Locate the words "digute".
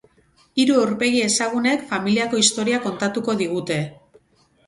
3.43-3.77